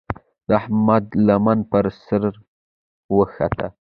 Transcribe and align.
د 0.47 0.49
احمد 0.59 1.05
لمن 1.27 1.59
پر 1.71 1.85
سر 2.05 2.23
واوښته. 3.13 3.67